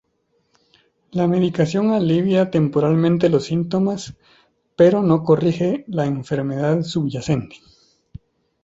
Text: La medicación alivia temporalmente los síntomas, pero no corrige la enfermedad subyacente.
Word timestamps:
La 1.11 1.27
medicación 1.27 1.91
alivia 1.91 2.49
temporalmente 2.49 3.29
los 3.29 3.43
síntomas, 3.45 4.17
pero 4.75 5.03
no 5.03 5.23
corrige 5.23 5.85
la 5.87 6.07
enfermedad 6.07 6.81
subyacente. 6.81 7.57